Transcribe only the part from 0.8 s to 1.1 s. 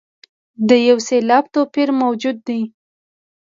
یو